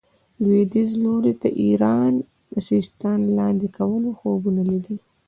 [0.43, 2.13] لوېدیځ لوري ته ایران
[2.51, 4.97] د سیستان لاندې کولو خوبونه لیدل.